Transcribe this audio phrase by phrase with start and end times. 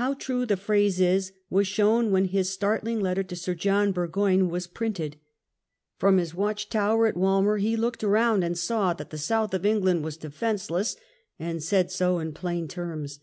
[0.00, 4.48] How true the phrase is, was shown when his startling letter to Sir John Burgoyne
[4.48, 5.18] was printed.
[5.98, 10.04] From his watch tower at Walmer he looked around, saw that the South of England
[10.04, 10.96] was defenceless,
[11.38, 13.20] and said so in plain terms.